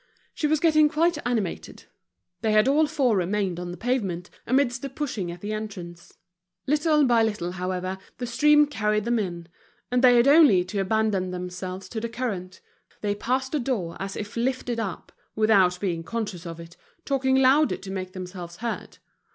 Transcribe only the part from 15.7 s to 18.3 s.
being conscious of it, talking louder to make